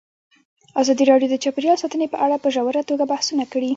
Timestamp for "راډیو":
1.11-1.31